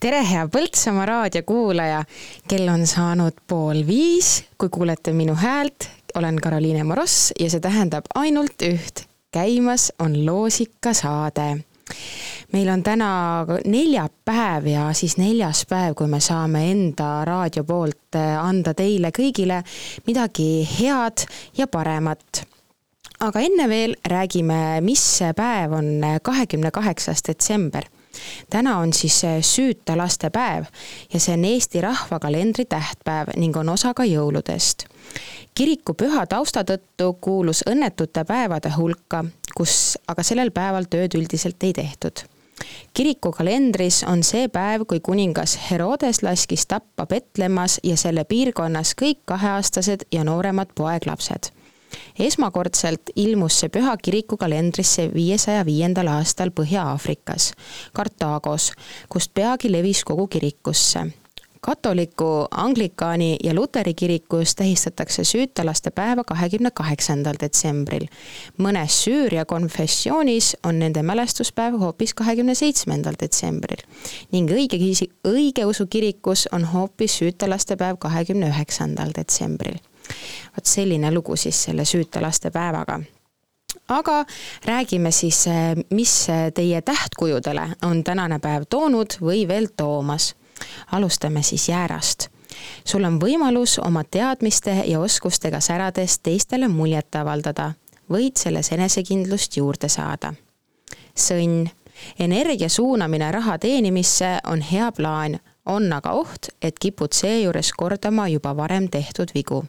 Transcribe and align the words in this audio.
tere, 0.00 0.20
hea 0.28 0.48
Põltsamaa 0.48 1.06
raadiokuulaja. 1.06 2.04
kell 2.48 2.68
on 2.68 2.86
saanud 2.86 3.32
pool 3.48 3.82
viis, 3.86 4.44
kui 4.58 4.68
kuulete 4.68 5.12
minu 5.12 5.34
häält, 5.34 5.88
olen 6.14 6.36
Karoliine 6.36 6.84
Moross 6.84 7.32
ja 7.40 7.50
see 7.50 7.60
tähendab 7.60 8.04
ainult 8.14 8.62
üht. 8.62 9.06
käimas 9.32 9.92
on 9.98 10.26
loosikasaade. 10.26 11.64
Meil 12.54 12.68
on 12.70 12.82
täna 12.86 13.10
neljapäev 13.66 14.66
ja 14.70 14.88
siis 14.94 15.16
neljas 15.18 15.64
päev, 15.66 15.96
kui 15.98 16.06
me 16.10 16.20
saame 16.22 16.68
enda 16.70 17.24
raadio 17.26 17.64
poolt 17.66 18.18
anda 18.38 18.74
teile 18.78 19.10
kõigile 19.14 19.62
midagi 20.06 20.48
head 20.78 21.26
ja 21.58 21.66
paremat 21.66 22.44
aga 23.24 23.42
enne 23.42 23.66
veel 23.70 23.96
räägime, 24.10 24.80
mis 24.84 25.02
päev 25.36 25.74
on 25.74 25.90
kahekümne 26.22 26.70
kaheksas 26.70 27.24
detsember. 27.26 27.84
täna 28.50 28.78
on 28.78 28.92
siis 28.92 29.22
süüta 29.40 29.96
laste 29.98 30.30
päev 30.30 30.64
ja 31.12 31.20
see 31.20 31.34
on 31.34 31.44
Eesti 31.44 31.80
rahvakalendri 31.80 32.64
tähtpäev 32.64 33.34
ning 33.36 33.56
on 33.56 33.68
osa 33.68 33.94
ka 33.94 34.04
jõuludest. 34.04 34.86
kiriku 35.54 35.94
püha 35.94 36.26
tausta 36.26 36.62
tõttu 36.62 37.16
kuulus 37.20 37.64
õnnetute 37.70 38.24
päevade 38.24 38.70
hulka, 38.76 39.24
kus 39.56 39.98
aga 40.06 40.22
sellel 40.22 40.50
päeval 40.50 40.86
tööd 40.90 41.18
üldiselt 41.18 41.62
ei 41.62 41.72
tehtud 41.72 42.33
kiriku 42.94 43.32
kalendris 43.32 44.04
on 44.08 44.22
see 44.22 44.48
päev, 44.48 44.86
kui 44.86 45.00
kuningas 45.00 45.58
Herodes 45.70 46.22
laskis 46.22 46.66
tappa 46.66 47.06
Petlemmas 47.06 47.80
ja 47.82 47.96
selle 47.96 48.24
piirkonnas 48.24 48.94
kõik 49.00 49.24
kaheaastased 49.24 50.08
ja 50.12 50.24
nooremad 50.24 50.74
poeglapsed 50.74 51.52
esmakordselt 52.18 53.10
ilmus 53.16 53.58
see 53.60 53.72
püha 53.74 53.96
kiriku 54.02 54.36
kalendrisse 54.36 55.08
viiesaja 55.14 55.64
viiendal 55.66 56.10
aastal 56.10 56.50
Põhja-Aafrikas, 56.54 57.52
Kartaagos, 57.94 58.72
kust 59.08 59.34
peagi 59.34 59.70
levis 59.72 60.04
kogu 60.04 60.26
kirikusse 60.26 61.06
katoliku, 61.64 62.46
anglikaani 62.50 63.36
ja 63.44 63.54
luteri 63.54 63.94
kirikus 63.94 64.54
tähistatakse 64.54 65.24
süütalaste 65.24 65.90
päeva 65.90 66.24
kahekümne 66.24 66.70
kaheksandal 66.70 67.40
detsembril. 67.40 68.04
mõnes 68.58 68.98
Süüria 69.04 69.44
konfessioonis 69.44 70.56
on 70.62 70.78
nende 70.78 71.02
mälestuspäev 71.02 71.78
hoopis 71.80 72.14
kahekümne 72.14 72.54
seitsmendal 72.54 73.16
detsembril 73.20 73.80
ning 74.32 74.50
õige, 74.50 74.76
õigeusu 75.24 75.86
kirikus 75.86 76.48
on 76.52 76.64
hoopis 76.64 77.18
süütalaste 77.18 77.76
päev 77.76 77.96
kahekümne 77.98 78.52
üheksandal 78.52 79.16
detsembril 79.16 79.80
vot 80.56 80.66
selline 80.66 81.12
lugu 81.14 81.36
siis 81.36 81.64
selle 81.64 81.84
süüta 81.88 82.22
laste 82.22 82.50
päevaga 82.50 83.00
aga 83.88 84.24
räägime 84.64 85.10
siis, 85.10 85.44
mis 85.90 86.26
teie 86.54 86.82
tähtkujudele 86.82 87.68
on 87.82 88.04
tänane 88.04 88.38
päev 88.38 88.68
toonud 88.70 89.18
või 89.20 89.48
veel 89.48 89.68
toomas. 89.76 90.34
Alustame 90.92 91.42
siis 91.42 91.68
Jäärast. 91.68 92.28
sul 92.84 93.04
on 93.04 93.18
võimalus 93.20 93.78
oma 93.86 94.04
teadmiste 94.04 94.82
ja 94.86 95.00
oskustega 95.00 95.60
särades 95.60 96.18
teistele 96.18 96.68
muljet 96.68 97.14
avaldada, 97.14 97.72
võid 98.10 98.36
selles 98.36 98.72
enesekindlust 98.72 99.56
juurde 99.56 99.88
saada. 99.88 100.34
sõnn, 101.14 101.68
energia 102.18 102.68
suunamine 102.68 103.32
raha 103.32 103.58
teenimisse 103.58 104.38
on 104.46 104.60
hea 104.60 104.92
plaan, 104.92 105.38
on 105.66 105.92
aga 105.92 106.12
oht, 106.12 106.48
et 106.62 106.78
kipud 106.78 107.12
seejuures 107.12 107.72
kordama 107.72 108.28
juba 108.28 108.56
varem 108.56 108.88
tehtud 108.88 109.30
vigu 109.34 109.64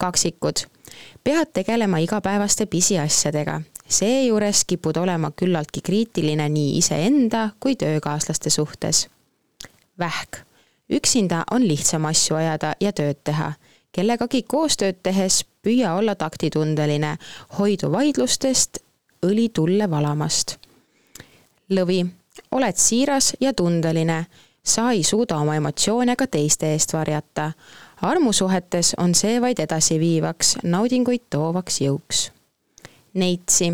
kaksikud. 0.00 0.56
pead 1.24 1.52
tegelema 1.52 1.98
igapäevaste 1.98 2.66
pisiasjadega, 2.66 3.60
seejuures 3.88 4.64
kipud 4.64 4.96
olema 4.96 5.30
küllaltki 5.30 5.80
kriitiline 5.84 6.48
nii 6.48 6.78
iseenda 6.78 7.48
kui 7.60 7.76
töökaaslaste 7.76 8.50
suhtes. 8.50 9.08
Vähk. 10.00 10.44
üksinda 10.90 11.44
on 11.50 11.68
lihtsam 11.68 12.04
asju 12.04 12.36
ajada 12.36 12.74
ja 12.80 12.92
tööd 12.92 13.20
teha. 13.24 13.52
kellegagi 13.92 14.42
koostööd 14.42 15.02
tehes 15.02 15.44
püüa 15.62 15.94
olla 15.94 16.14
taktitundeline, 16.14 17.16
hoidu 17.58 17.92
vaidlustest, 17.92 18.78
õli 19.26 19.48
tulle 19.48 19.90
valamast. 19.90 20.58
lõvi. 21.70 22.06
oled 22.50 22.76
siiras 22.76 23.36
ja 23.40 23.52
tundeline 23.52 24.26
sa 24.64 24.90
ei 24.90 25.02
suuda 25.02 25.36
oma 25.36 25.54
emotsioone 25.54 26.16
ka 26.16 26.26
teiste 26.26 26.72
eest 26.72 26.92
varjata 26.92 27.52
armusuhetes 28.02 28.94
on 28.98 29.14
see 29.14 29.40
vaid 29.40 29.60
edasiviivaks, 29.60 30.56
naudinguid 30.62 31.26
toovaks 31.30 31.80
jõuks. 31.84 32.30
Neitsi, 33.14 33.72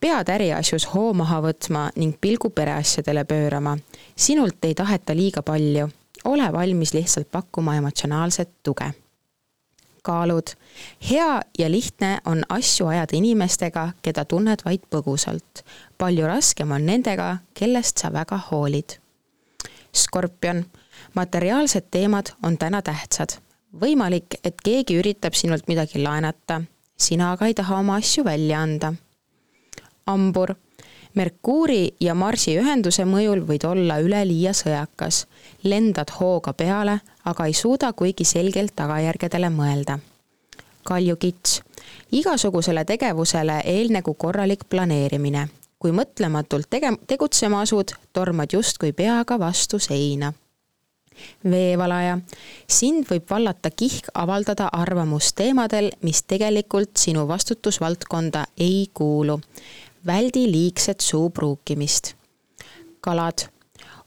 pead 0.00 0.28
äriasjus 0.28 0.86
hoo 0.94 1.12
maha 1.14 1.40
võtma 1.44 1.88
ning 1.96 2.16
pilgu 2.20 2.50
pereasjadele 2.50 3.24
pöörama. 3.24 3.78
sinult 4.16 4.64
ei 4.64 4.74
taheta 4.74 5.16
liiga 5.16 5.42
palju, 5.42 5.88
ole 6.24 6.52
valmis 6.52 6.94
lihtsalt 6.94 7.30
pakkuma 7.30 7.76
emotsionaalset 7.76 8.50
tuge. 8.62 8.94
kaalud, 10.02 10.50
hea 11.10 11.40
ja 11.58 11.70
lihtne 11.70 12.18
on 12.24 12.42
asju 12.48 12.86
ajada 12.86 13.16
inimestega, 13.16 13.92
keda 14.02 14.24
tunned 14.24 14.64
vaid 14.64 14.80
põgusalt. 14.90 15.64
palju 15.98 16.26
raskem 16.26 16.70
on 16.70 16.86
nendega, 16.86 17.36
kellest 17.54 17.98
sa 17.98 18.12
väga 18.12 18.40
hoolid. 18.50 18.98
skorpion, 19.96 20.64
materiaalsed 21.14 21.84
teemad 21.90 22.26
on 22.42 22.58
täna 22.58 22.82
tähtsad 22.82 23.40
võimalik, 23.72 24.38
et 24.44 24.60
keegi 24.64 24.98
üritab 25.00 25.36
sinult 25.38 25.68
midagi 25.70 26.02
laenata, 26.02 26.60
sina 26.98 27.32
aga 27.34 27.50
ei 27.50 27.54
taha 27.54 27.80
oma 27.80 27.98
asju 28.00 28.24
välja 28.26 28.62
anda. 28.62 28.94
Hambur, 30.06 30.54
Merkuuri 31.14 31.94
ja 32.00 32.14
Marsi 32.14 32.52
ühenduse 32.54 33.02
mõjul 33.02 33.40
võid 33.46 33.64
olla 33.66 33.98
üleliia 33.98 34.52
sõjakas. 34.54 35.26
lendad 35.64 36.10
hooga 36.20 36.52
peale, 36.52 37.00
aga 37.24 37.46
ei 37.46 37.52
suuda 37.52 37.92
kuigi 37.92 38.24
selgelt 38.24 38.76
tagajärgedele 38.76 39.50
mõelda. 39.50 39.98
kaljukits, 40.84 41.62
igasugusele 42.12 42.84
tegevusele 42.84 43.62
eelnegu 43.64 44.14
korralik 44.14 44.64
planeerimine. 44.68 45.48
kui 45.78 45.90
mõtlematult 45.90 46.66
tege-, 46.70 46.98
tegutsema 47.06 47.60
asud, 47.60 47.90
tormad 48.12 48.52
justkui 48.52 48.92
peaga 48.92 49.38
vastu 49.38 49.78
seina 49.78 50.32
veevalaja. 51.44 52.18
sind 52.68 53.06
võib 53.10 53.30
vallata 53.30 53.70
kihk 53.70 54.08
avaldada 54.14 54.68
arvamust 54.72 55.36
teemadel, 55.36 55.90
mis 56.02 56.22
tegelikult 56.22 56.96
sinu 56.96 57.26
vastutusvaldkonda 57.28 58.44
ei 58.58 58.90
kuulu. 58.94 59.40
Väldi 60.06 60.52
liigset 60.52 61.00
suu 61.00 61.30
pruukimist. 61.30 62.14
kalad. 63.00 63.38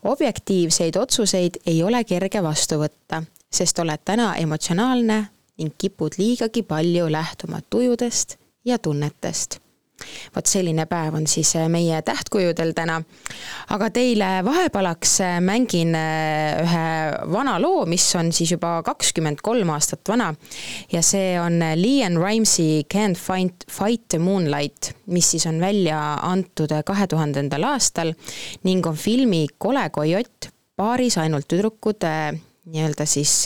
objektiivseid 0.03 0.95
otsuseid 0.95 1.55
ei 1.65 1.83
ole 1.83 2.03
kerge 2.03 2.43
vastu 2.43 2.75
võtta, 2.75 3.23
sest 3.51 3.79
oled 3.79 3.99
täna 4.05 4.35
emotsionaalne 4.35 5.25
ning 5.57 5.73
kipud 5.77 6.17
liigagi 6.17 6.63
palju 6.63 7.11
lähtuma 7.11 7.61
tujudest 7.69 8.37
ja 8.65 8.77
tunnetest 8.79 9.62
vot 10.35 10.49
selline 10.49 10.85
päev 10.89 11.15
on 11.17 11.27
siis 11.29 11.53
äh, 11.57 11.67
meie 11.71 12.01
tähtkujudel 12.05 12.73
täna. 12.75 12.99
aga 13.73 13.89
teile 13.93 14.29
vahepalaks 14.45 15.15
äh, 15.21 15.37
mängin 15.43 15.95
äh, 15.95 16.61
ühe 16.63 16.85
vana 17.33 17.59
loo, 17.61 17.85
mis 17.89 18.05
on 18.19 18.31
siis 18.33 18.53
juba 18.55 18.75
kakskümmend 18.85 19.43
kolm 19.45 19.69
aastat 19.73 20.09
vana. 20.09 20.33
ja 20.91 21.01
see 21.01 21.39
on 21.39 21.59
Leon 21.59 22.17
Rimesi 22.21 22.85
Can't 22.93 23.19
find, 23.19 23.67
fight 23.69 24.07
the 24.09 24.19
moonlight, 24.19 24.93
mis 25.07 25.31
siis 25.31 25.45
on 25.49 25.59
välja 25.61 25.99
antud 26.21 26.73
kahe 26.85 27.07
tuhandendal 27.07 27.63
aastal 27.73 28.13
ning 28.63 28.85
on 28.87 28.97
filmi 28.97 29.45
Kole 29.57 29.89
kojott, 29.93 30.49
paaris 30.75 31.17
ainult 31.21 31.47
tüdrukud 31.47 32.03
nii-öelda 32.03 33.05
siis 33.07 33.45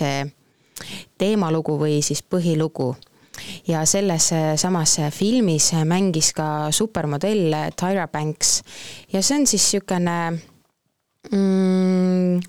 teemalugu 1.18 1.78
või 1.82 2.00
siis 2.06 2.22
põhilugu 2.24 2.94
ja 3.68 3.86
selles 3.86 4.32
äh, 4.32 4.56
samas 4.56 4.98
äh, 5.00 5.12
filmis 5.12 5.74
äh, 5.74 5.86
mängis 5.86 6.34
ka 6.34 6.72
supermodell 6.72 7.56
Tyra 7.76 8.08
Banks 8.08 8.64
ja 9.14 9.22
see 9.22 9.40
on 9.40 9.48
siis 9.48 9.68
niisugune 9.68 10.18
mm, 11.32 12.42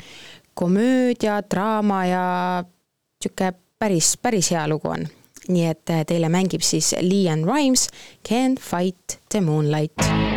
komöödia, 0.55 1.43
draama 1.51 2.05
ja 2.07 2.25
niisugune 2.65 3.53
päris, 3.79 4.17
päris 4.17 4.51
hea 4.51 4.69
lugu 4.69 4.89
on. 4.89 5.09
nii 5.49 5.65
et 5.65 5.91
teile 6.07 6.29
mängib 6.29 6.61
siis 6.61 6.93
Leon 7.01 7.47
Rimes 7.49 7.89
Can't 8.29 8.61
fight 8.61 9.21
the 9.33 9.41
moonlight 9.41 10.28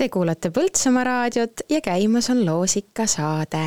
Te 0.00 0.06
kuulate 0.08 0.48
Põltsamaa 0.48 1.02
raadiot 1.04 1.60
ja 1.68 1.82
käimas 1.84 2.30
on 2.32 2.38
Loosika 2.46 3.04
saade. 3.04 3.66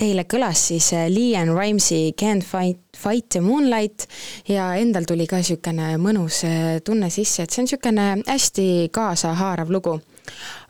Teile 0.00 0.24
kõlas 0.24 0.62
siis 0.70 0.86
äh, 0.96 1.10
Leanne 1.12 1.52
Rimesi 1.52 2.14
Can't 2.16 2.46
fight, 2.48 2.80
fight 2.96 3.28
the 3.34 3.42
moonlight 3.44 4.06
ja 4.48 4.70
endal 4.80 5.04
tuli 5.04 5.26
ka 5.28 5.42
niisugune 5.42 5.90
mõnus 6.00 6.40
äh, 6.48 6.78
tunne 6.80 7.12
sisse, 7.12 7.44
et 7.44 7.52
see 7.52 7.60
on 7.60 7.68
niisugune 7.68 8.08
hästi 8.24 8.66
kaasahaarav 8.96 9.68
lugu. 9.68 9.98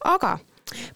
aga 0.02 0.34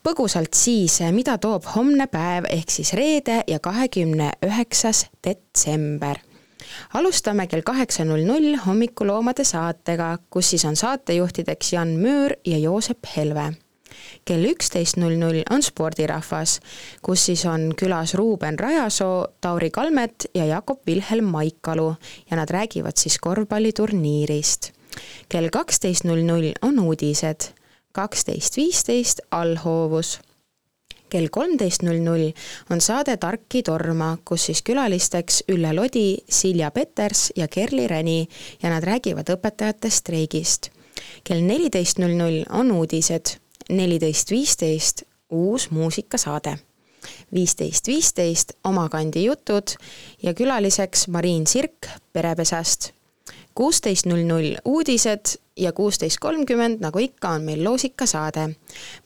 põgusalt 0.02 0.58
siis, 0.58 0.98
äh, 1.06 1.14
mida 1.14 1.38
toob 1.38 1.70
homne 1.76 2.10
päev 2.10 2.50
ehk 2.50 2.74
siis 2.74 2.96
reede 2.98 3.44
ja 3.46 3.62
kahekümne 3.62 4.32
üheksas 4.50 5.06
detsember 5.22 6.18
alustame 6.98 7.46
kell 7.46 7.62
kaheksa 7.62 8.02
null 8.04 8.26
null 8.26 8.56
hommikuloomade 8.66 9.46
saatega, 9.46 10.16
kus 10.30 10.56
siis 10.56 10.64
on 10.64 10.74
saatejuhtideks 10.74 11.76
Jan 11.78 12.00
Müür 12.02 12.40
ja 12.42 12.58
Joosep 12.58 13.06
Helve 13.16 13.52
kell 14.24 14.44
üksteist 14.50 14.96
null 14.96 15.18
null 15.20 15.42
on 15.50 15.62
spordirahvas, 15.62 16.58
kus 17.02 17.26
siis 17.26 17.44
on 17.46 17.72
külas 17.78 18.14
Ruuben 18.14 18.58
Rajasoo, 18.58 19.26
Tauri 19.40 19.70
Kalmet 19.70 20.26
ja 20.34 20.46
Jakob 20.46 20.80
Vilhelm 20.86 21.24
Maikalu 21.24 21.94
ja 22.30 22.36
nad 22.36 22.50
räägivad 22.50 22.96
siis 22.96 23.18
korvpalliturniirist. 23.18 24.72
kell 25.28 25.48
kaksteist 25.48 26.04
null 26.04 26.24
null 26.24 26.52
on 26.62 26.78
uudised, 26.78 27.52
kaksteist 27.92 28.56
viisteist 28.56 29.20
allhoovus 29.30 30.20
kell 31.12 31.28
kolmteist 31.32 31.84
null 31.84 32.00
null 32.00 32.30
on 32.72 32.80
saade 32.80 33.18
Tarki 33.20 33.62
torma, 33.66 34.14
kus 34.24 34.48
siis 34.48 34.62
külalisteks 34.64 35.42
Ülle 35.52 35.74
Lodi, 35.76 36.16
Silja 36.28 36.70
Peters 36.72 37.30
ja 37.36 37.48
Kerli 37.52 37.86
Räni 37.90 38.20
ja 38.62 38.72
nad 38.72 38.84
räägivad 38.84 39.28
õpetajate 39.36 39.90
streigist. 39.92 40.70
kell 41.24 41.42
neliteist 41.44 41.98
null 41.98 42.16
null 42.16 42.42
on 42.50 42.70
uudised, 42.72 43.36
neliteist 43.68 44.30
viisteist 44.30 45.02
uus 45.30 45.70
muusikasaade. 45.70 46.58
viisteist 47.34 47.86
viisteist 47.86 48.52
Oma 48.64 48.88
kandi 48.88 49.24
jutud 49.24 49.74
ja 50.22 50.34
külaliseks 50.34 51.08
Mariin 51.08 51.46
Sirk 51.46 51.86
Perepesast. 52.12 52.90
kuusteist 53.54 54.06
null 54.06 54.26
null 54.26 54.56
uudised 54.64 55.36
ja 55.62 55.72
kuusteist 55.72 56.18
kolmkümmend, 56.20 56.80
nagu 56.82 56.98
ikka, 56.98 57.36
on 57.36 57.46
meil 57.46 57.62
loosikasaade. 57.64 58.48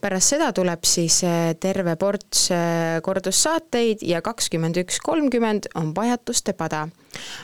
pärast 0.00 0.34
seda 0.34 0.52
tuleb 0.52 0.84
siis 0.84 1.22
äh, 1.24 1.54
terve 1.60 1.96
ports 1.96 2.50
äh, 2.54 3.00
kordussaateid 3.02 4.02
ja 4.06 4.22
kakskümmend 4.22 4.76
üks 4.76 5.00
kolmkümmend 5.02 5.68
on 5.74 5.94
Pajatuste 5.94 6.52
pada. 6.52 6.88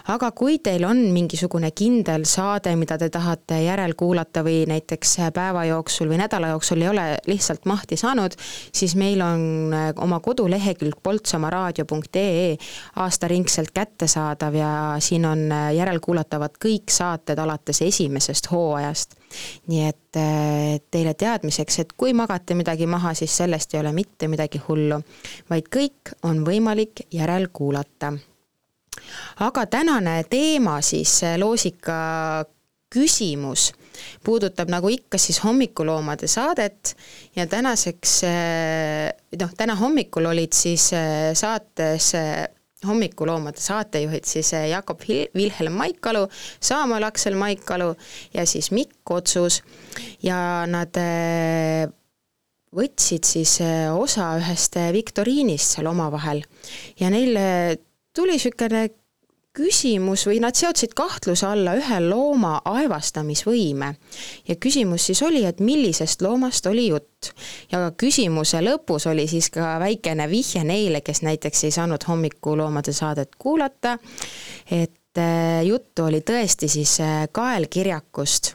aga 0.08 0.30
kui 0.36 0.58
teil 0.58 0.84
on 0.84 0.98
mingisugune 1.12 1.70
kindel 1.70 2.24
saade, 2.28 2.74
mida 2.76 2.98
te 2.98 3.08
tahate 3.08 3.62
järelkuulata 3.64 4.42
või 4.44 4.66
näiteks 4.68 5.16
päeva 5.34 5.64
jooksul 5.64 6.10
või 6.12 6.18
nädala 6.20 6.52
jooksul 6.52 6.82
ei 6.82 6.88
ole 6.88 7.06
lihtsalt 7.26 7.64
mahti 7.66 7.96
saanud, 7.96 8.36
siis 8.72 8.94
meil 8.96 9.20
on 9.20 9.72
äh, 9.72 9.88
oma 9.96 10.20
kodulehekülg 10.20 11.00
poltsamaaraadio.ee 11.02 12.56
aastaringselt 12.96 13.72
kättesaadav 13.74 14.54
ja 14.54 14.72
siin 14.98 15.26
on 15.26 15.48
järelkuulatavad 15.76 16.56
kõik 16.64 16.92
saated 16.92 17.38
alates 17.38 17.82
esimesest 17.82 18.50
hooajast 18.50 19.01
ajast. 19.02 19.16
nii 19.66 19.84
et 19.88 20.16
äh, 20.16 20.80
teile 20.90 21.14
teadmiseks, 21.14 21.78
et 21.78 21.92
kui 21.96 22.12
magate 22.12 22.54
midagi 22.54 22.86
maha, 22.86 23.14
siis 23.14 23.36
sellest 23.36 23.74
ei 23.74 23.80
ole 23.80 23.92
mitte 23.92 24.28
midagi 24.28 24.60
hullu, 24.68 25.00
vaid 25.50 25.68
kõik 25.72 26.14
on 26.22 26.44
võimalik 26.44 27.06
järelkuulata. 27.12 28.12
aga 29.40 29.66
tänane 29.66 30.24
teema 30.28 30.80
siis, 30.80 31.22
loosika 31.36 32.44
küsimus 32.92 33.72
puudutab 34.24 34.68
nagu 34.68 34.88
ikka 34.88 35.18
siis 35.18 35.38
hommikuloomade 35.44 36.26
saadet 36.26 36.96
ja 37.36 37.46
tänaseks, 37.46 38.24
äh, 38.24 39.12
noh, 39.38 39.54
täna 39.56 39.74
hommikul 39.74 40.26
olid 40.26 40.52
siis 40.52 40.92
äh, 40.92 41.32
saates 41.34 42.12
hommikuloomade 42.86 43.60
saatejuhid 43.62 44.26
siis 44.28 44.52
eh, 44.56 44.68
Jakob 44.72 45.00
Vilhelm 45.34 45.76
Maikalu, 45.78 46.26
Saamäel 46.60 47.06
Aksel 47.08 47.36
Maikalu 47.38 47.94
ja 48.34 48.46
siis 48.46 48.70
Mikk 48.70 49.10
Otsus. 49.10 49.62
Ja 50.22 50.66
nad 50.66 50.96
eh, 51.00 51.86
võtsid 52.72 53.28
siis 53.28 53.58
eh, 53.64 53.88
osa 53.94 54.32
ühest 54.40 54.78
viktoriinist 54.92 55.76
seal 55.76 55.90
omavahel. 55.92 56.42
Ja 57.00 57.10
neil 57.12 57.38
tuli 58.16 58.36
niisugune 58.36 58.88
küsimus 59.56 60.24
või 60.26 60.38
nad 60.40 60.56
seadsid 60.56 60.94
kahtluse 60.96 61.46
alla 61.46 61.74
ühe 61.76 61.98
looma 62.04 62.54
aevastamisvõime. 62.64 63.94
ja 64.48 64.56
küsimus 64.56 65.06
siis 65.06 65.22
oli, 65.22 65.44
et 65.44 65.60
millisest 65.60 66.22
loomast 66.22 66.66
oli 66.66 66.88
jutt. 66.88 67.32
ja 67.72 67.92
küsimuse 67.96 68.62
lõpus 68.64 69.06
oli 69.10 69.28
siis 69.28 69.50
ka 69.50 69.76
väikene 69.78 70.28
vihje 70.30 70.64
neile, 70.64 71.00
kes 71.00 71.22
näiteks 71.22 71.64
ei 71.64 71.70
saanud 71.70 72.08
hommikuloomade 72.08 72.92
saadet 72.92 73.36
kuulata, 73.38 73.98
et 74.70 75.18
äh, 75.18 75.62
juttu 75.64 76.04
oli 76.04 76.20
tõesti 76.20 76.68
siis 76.68 77.00
äh, 77.00 77.28
kaelkirjakust 77.32 78.54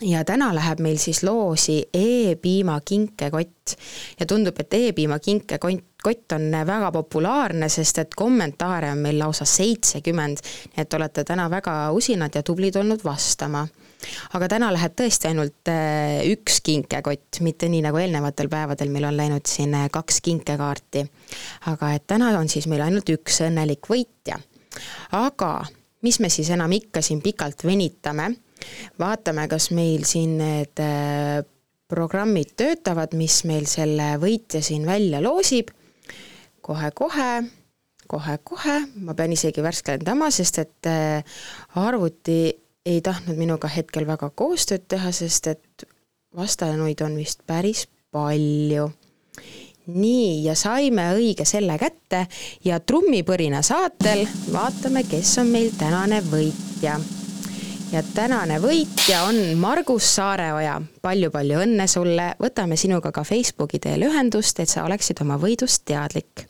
ja 0.00 0.24
täna 0.24 0.50
läheb 0.54 0.80
meil 0.82 0.98
siis 0.98 1.22
loosi 1.22 1.78
E-piima 1.94 2.80
kinkekott 2.84 3.78
ja 4.20 4.26
tundub, 4.26 4.58
et 4.60 4.74
E-piima 4.74 5.18
kinkekott 5.18 5.87
kott 6.02 6.32
on 6.32 6.50
väga 6.66 6.92
populaarne, 6.94 7.68
sest 7.68 7.98
et 7.98 8.14
kommentaare 8.16 8.92
on 8.92 9.02
meil 9.02 9.18
lausa 9.18 9.44
seitsekümmend, 9.48 10.42
nii 10.72 10.84
et 10.84 10.94
olete 10.94 11.24
täna 11.26 11.48
väga 11.50 11.90
usinad 11.96 12.34
ja 12.34 12.42
tublid 12.42 12.76
olnud 12.76 13.04
vastama. 13.04 13.66
aga 14.32 14.48
täna 14.48 14.68
läheb 14.72 14.94
tõesti 14.94 15.26
ainult 15.26 15.68
äh, 15.72 16.22
üks 16.30 16.60
kinkekott, 16.62 17.40
mitte 17.40 17.68
nii 17.68 17.82
nagu 17.82 17.98
eelnevatel 17.98 18.48
päevadel 18.48 18.92
meil 18.94 19.08
on 19.10 19.16
läinud 19.16 19.46
siin 19.46 19.74
äh, 19.74 19.88
kaks 19.90 20.20
kinkekaarti. 20.20 21.06
aga 21.66 21.92
et 21.94 22.06
täna 22.06 22.30
on 22.38 22.48
siis 22.48 22.66
meil 22.66 22.82
ainult 22.86 23.08
üks 23.10 23.42
õnnelik 23.48 23.90
võitja. 23.90 24.38
aga 25.12 25.64
mis 26.02 26.20
me 26.20 26.28
siis 26.28 26.50
enam 26.50 26.72
ikka 26.72 27.02
siin 27.02 27.22
pikalt 27.22 27.64
venitame 27.64 28.30
vaatame, 28.98 29.46
kas 29.50 29.70
meil 29.74 30.04
siin 30.08 30.36
need 30.40 30.82
äh, 30.82 31.42
programmid 31.88 32.54
töötavad, 32.58 33.14
mis 33.18 33.42
meil 33.48 33.66
selle 33.70 34.14
võitja 34.20 34.62
siin 34.64 34.86
välja 34.88 35.22
loosib. 35.24 35.72
Kohe-kohe, 36.68 37.32
kohe-kohe, 38.08 38.78
ma 39.04 39.14
pean 39.16 39.32
isegi 39.32 39.64
värskendama, 39.64 40.30
sest 40.34 40.60
et 40.64 40.88
äh, 40.90 41.38
arvuti 41.80 42.40
ei 42.88 43.00
tahtnud 43.04 43.38
minuga 43.40 43.70
hetkel 43.72 44.06
väga 44.08 44.30
koostööd 44.36 44.86
teha, 44.88 45.12
sest 45.12 45.50
et 45.52 45.88
vastanuid 46.36 47.00
on 47.04 47.16
vist 47.16 47.44
päris 47.46 47.86
palju. 48.12 48.90
nii, 49.88 50.44
ja 50.44 50.52
saime 50.52 51.06
õige 51.16 51.46
selle 51.48 51.78
kätte 51.80 52.26
ja 52.64 52.76
trummipõrina 52.80 53.62
saatel 53.64 54.26
vaatame, 54.52 55.06
kes 55.08 55.38
on 55.40 55.48
meil 55.54 55.72
tänane 55.80 56.20
võitja 56.28 56.98
ja 57.92 58.02
tänane 58.14 58.58
võitja 58.60 59.22
on 59.28 59.36
Margus 59.60 60.06
Saareoja 60.16 60.76
palju,. 60.78 60.98
palju-palju 61.08 61.60
õnne 61.64 61.86
sulle, 61.88 62.32
võtame 62.40 62.76
sinuga 62.76 63.12
ka 63.14 63.24
Facebooki 63.24 63.80
teel 63.80 64.04
ühendust, 64.08 64.60
et 64.60 64.68
sa 64.68 64.84
oleksid 64.84 65.20
oma 65.24 65.38
võidust 65.40 65.84
teadlik. 65.88 66.44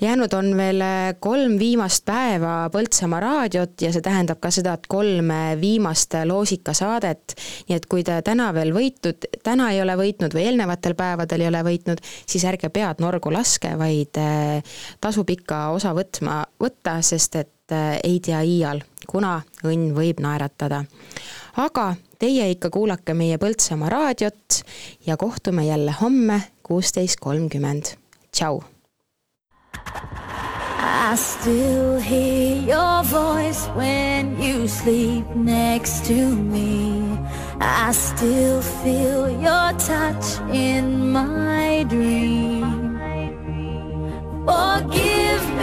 jäänud 0.00 0.34
on 0.34 0.56
veel 0.56 0.82
kolm 1.20 1.58
viimast 1.58 2.04
päeva 2.04 2.68
Põltsamaa 2.72 3.20
raadiot 3.20 3.80
ja 3.80 3.92
see 3.92 4.02
tähendab 4.02 4.40
ka 4.40 4.50
seda, 4.50 4.74
et 4.74 4.86
kolm 4.86 5.30
viimast 5.60 6.14
loosikasaadet. 6.24 7.34
nii 7.68 7.76
et 7.76 7.86
kui 7.86 8.04
te 8.04 8.20
täna 8.22 8.52
veel 8.54 8.74
võitnud, 8.74 9.28
täna 9.42 9.70
ei 9.72 9.82
ole 9.82 9.96
võitnud 9.96 10.34
või 10.34 10.48
eelnevatel 10.50 10.94
päevadel 10.94 11.40
ei 11.40 11.48
ole 11.48 11.62
võitnud, 11.62 12.02
siis 12.26 12.44
ärge 12.44 12.68
pead 12.68 13.00
norgu 13.00 13.32
laske, 13.32 13.76
vaid 13.78 14.18
eh, 14.18 14.62
tasub 15.00 15.30
ikka 15.30 15.68
osa 15.78 15.94
võtma, 15.94 16.44
võtta, 16.60 17.00
sest 17.02 17.36
et 17.36 17.55
eh, 17.72 18.00
ei 18.04 18.20
tea 18.20 18.42
iial 18.42 18.82
kuna 19.06 19.40
õnn 19.64 19.94
võib 19.96 20.20
naeratada. 20.20 20.84
aga 21.56 21.94
teie 22.18 22.50
ikka 22.52 22.70
kuulake 22.70 23.14
meie 23.14 23.38
Põltsamaa 23.38 23.88
raadiot 23.88 24.62
ja 25.06 25.16
kohtume 25.16 25.66
jälle 25.66 25.94
homme 26.00 26.42
kuusteist 26.62 27.20
kolmkümmend. 27.20 27.96
tšau. 28.32 28.62
I 31.08 31.14
still 31.16 32.00
hear 32.00 32.56
your 32.66 33.04
voice 33.04 33.68
when 33.76 34.42
you 34.42 34.66
sleep 34.68 35.24
next 35.34 36.06
to 36.06 36.34
me. 36.34 37.00
I 37.60 37.92
still 37.92 38.60
feel 38.60 39.28
your 39.30 39.72
touch 39.78 40.40
in 40.52 41.12
my 41.12 41.84
dream. 41.88 42.98
Forgive 44.46 45.48
me 45.54 45.55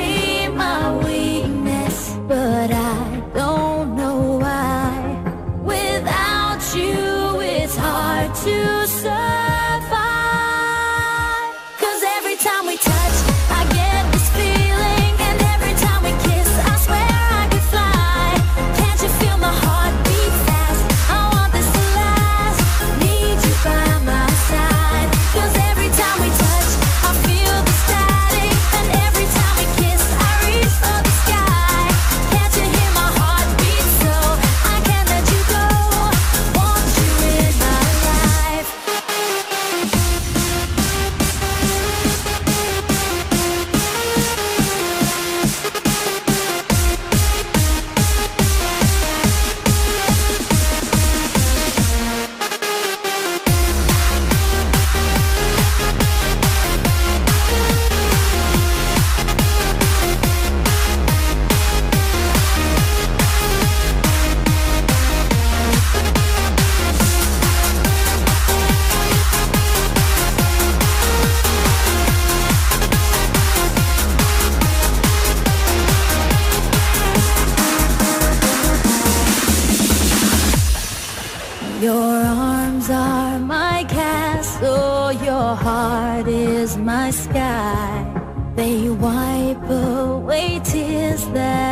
wait 90.33 90.73
is 90.73 91.29
that 91.33 91.62